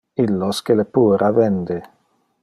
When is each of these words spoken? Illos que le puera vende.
Illos 0.21 0.61
que 0.69 0.77
le 0.79 0.85
puera 0.95 1.29
vende. 1.39 1.77